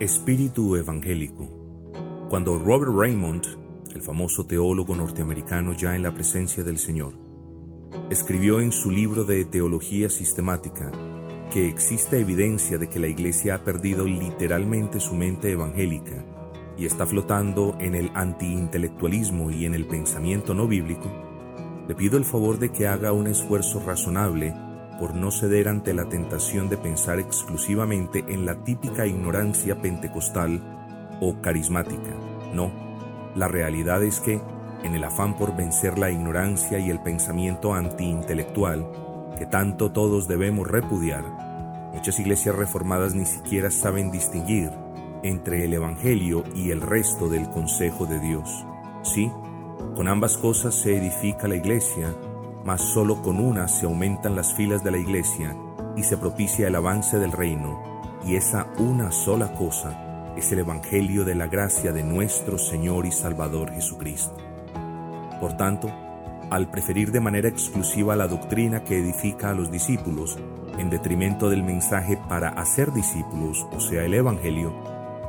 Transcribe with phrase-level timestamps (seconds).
[0.00, 1.48] Espíritu evangélico.
[2.28, 3.44] Cuando Robert Raymond,
[3.94, 7.14] el famoso teólogo norteamericano ya en la presencia del Señor,
[8.10, 10.90] escribió en su libro de Teología Sistemática
[11.52, 16.24] que existe evidencia de que la Iglesia ha perdido literalmente su mente evangélica
[16.76, 21.08] y está flotando en el antiintelectualismo y en el pensamiento no bíblico,
[21.86, 24.56] le pido el favor de que haga un esfuerzo razonable
[24.98, 30.62] por no ceder ante la tentación de pensar exclusivamente en la típica ignorancia pentecostal
[31.20, 32.14] o carismática.
[32.52, 32.70] No,
[33.34, 34.40] la realidad es que,
[34.82, 38.86] en el afán por vencer la ignorancia y el pensamiento antiintelectual,
[39.38, 41.24] que tanto todos debemos repudiar,
[41.92, 44.70] muchas iglesias reformadas ni siquiera saben distinguir
[45.22, 48.64] entre el Evangelio y el resto del consejo de Dios.
[49.02, 49.30] Sí,
[49.96, 52.14] con ambas cosas se edifica la iglesia,
[52.64, 55.56] mas solo con una se aumentan las filas de la iglesia
[55.96, 57.82] y se propicia el avance del reino,
[58.24, 63.12] y esa una sola cosa es el Evangelio de la gracia de nuestro Señor y
[63.12, 64.36] Salvador Jesucristo.
[65.40, 65.88] Por tanto,
[66.50, 70.38] al preferir de manera exclusiva la doctrina que edifica a los discípulos,
[70.78, 74.74] en detrimento del mensaje para hacer discípulos, o sea, el Evangelio,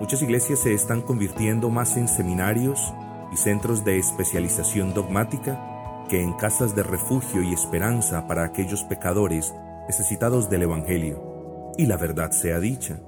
[0.00, 2.92] muchas iglesias se están convirtiendo más en seminarios
[3.32, 5.77] y centros de especialización dogmática
[6.08, 9.54] que en casas de refugio y esperanza para aquellos pecadores
[9.86, 11.72] necesitados del Evangelio.
[11.76, 12.98] Y la verdad sea dicha,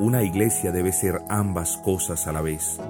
[0.00, 2.80] una iglesia debe ser ambas cosas a la vez.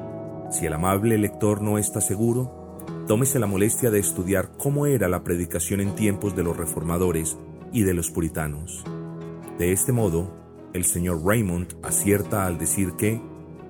[0.51, 5.25] Si el amable lector no está seguro, tómese la molestia de estudiar cómo era la
[5.25, 7.37] predicación en tiempos de los reformadores
[7.73, 8.85] y de los puritanos.
[9.59, 10.33] De este modo,
[10.73, 13.21] el señor Raymond acierta al decir que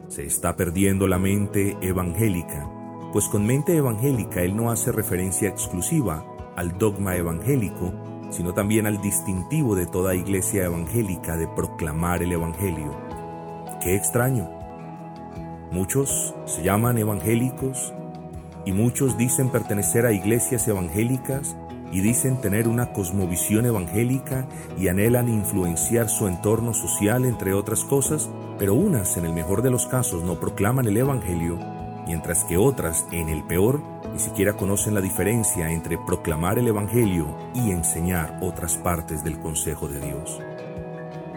[0.08, 2.75] se está perdiendo la mente evangélica
[3.12, 6.24] pues con mente evangélica él no hace referencia exclusiva
[6.56, 7.92] al dogma evangélico,
[8.30, 12.96] sino también al distintivo de toda iglesia evangélica de proclamar el Evangelio.
[13.82, 14.50] Qué extraño.
[15.70, 17.92] Muchos se llaman evangélicos
[18.64, 21.56] y muchos dicen pertenecer a iglesias evangélicas
[21.92, 24.46] y dicen tener una cosmovisión evangélica
[24.76, 28.28] y anhelan influenciar su entorno social entre otras cosas,
[28.58, 31.75] pero unas en el mejor de los casos no proclaman el Evangelio
[32.06, 37.36] mientras que otras, en el peor, ni siquiera conocen la diferencia entre proclamar el Evangelio
[37.54, 40.40] y enseñar otras partes del consejo de Dios.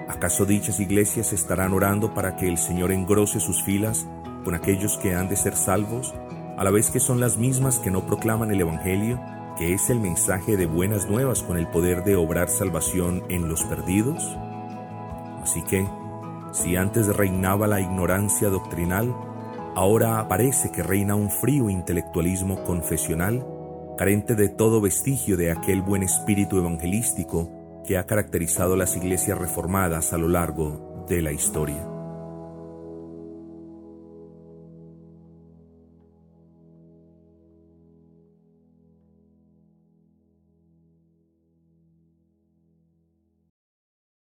[0.07, 4.07] ¿Acaso dichas iglesias estarán orando para que el Señor engrose sus filas
[4.43, 6.13] con aquellos que han de ser salvos,
[6.57, 9.19] a la vez que son las mismas que no proclaman el Evangelio,
[9.57, 13.63] que es el mensaje de buenas nuevas con el poder de obrar salvación en los
[13.63, 14.37] perdidos?
[15.43, 15.87] Así que,
[16.51, 19.15] si antes reinaba la ignorancia doctrinal,
[19.79, 23.47] Ahora parece que reina un frío intelectualismo confesional,
[23.97, 30.11] carente de todo vestigio de aquel buen espíritu evangelístico que ha caracterizado las iglesias reformadas
[30.11, 31.88] a lo largo de la historia.